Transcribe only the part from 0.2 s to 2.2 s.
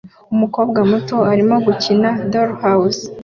Umukobwa muto arimo gukina